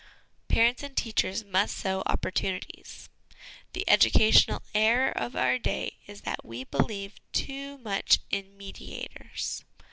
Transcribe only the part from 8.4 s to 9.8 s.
mediators.